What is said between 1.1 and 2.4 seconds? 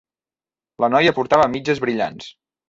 portava mitges brillants.